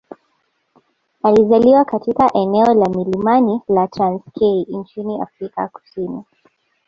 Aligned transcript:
alizaliwa 1.23 1.85
katika 1.85 2.33
eneo 2.33 2.73
la 2.73 2.89
milimani 2.89 3.61
la 3.67 3.87
Transkei 3.87 4.65
nchini 4.69 5.21
Afrika 5.21 5.67
Kusini 5.67 6.23